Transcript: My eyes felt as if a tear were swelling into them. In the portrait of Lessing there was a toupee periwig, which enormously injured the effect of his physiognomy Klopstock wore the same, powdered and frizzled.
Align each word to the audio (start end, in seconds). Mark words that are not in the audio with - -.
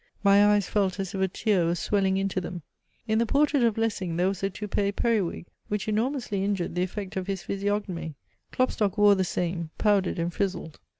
My 0.23 0.47
eyes 0.55 0.65
felt 0.67 0.99
as 0.99 1.13
if 1.13 1.21
a 1.21 1.27
tear 1.27 1.63
were 1.67 1.75
swelling 1.75 2.17
into 2.17 2.41
them. 2.41 2.63
In 3.07 3.19
the 3.19 3.27
portrait 3.27 3.61
of 3.61 3.77
Lessing 3.77 4.15
there 4.17 4.29
was 4.29 4.41
a 4.41 4.49
toupee 4.49 4.91
periwig, 4.91 5.45
which 5.67 5.87
enormously 5.87 6.43
injured 6.43 6.73
the 6.73 6.81
effect 6.81 7.17
of 7.17 7.27
his 7.27 7.43
physiognomy 7.43 8.15
Klopstock 8.51 8.97
wore 8.97 9.13
the 9.13 9.23
same, 9.23 9.69
powdered 9.77 10.17
and 10.17 10.33
frizzled. 10.33 10.79